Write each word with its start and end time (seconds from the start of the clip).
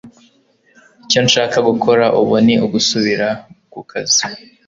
icyo 1.03 1.19
nshaka 1.25 1.57
gukora 1.69 2.05
ubu 2.19 2.35
ni 2.45 2.55
ugusubira 2.65 3.27
ku 3.71 3.79
kazi 3.89 4.23